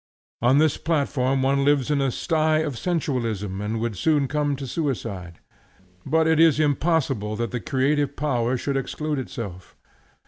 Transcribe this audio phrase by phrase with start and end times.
[0.41, 4.65] On this platform one lives in a sty of sensualism, and would soon come to
[4.65, 5.37] suicide.
[6.07, 9.75] But it is impossible that the creative power should exclude itself.